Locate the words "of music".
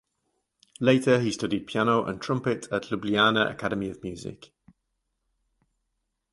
3.91-4.51